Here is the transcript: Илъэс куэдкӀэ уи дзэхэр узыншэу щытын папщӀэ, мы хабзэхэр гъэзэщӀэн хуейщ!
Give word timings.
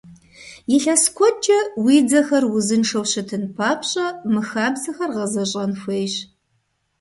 Илъэс 0.75 1.03
куэдкӀэ 1.15 1.59
уи 1.83 1.97
дзэхэр 2.07 2.43
узыншэу 2.57 3.05
щытын 3.11 3.43
папщӀэ, 3.55 4.07
мы 4.31 4.41
хабзэхэр 4.49 5.11
гъэзэщӀэн 5.15 5.71
хуейщ! 5.81 6.15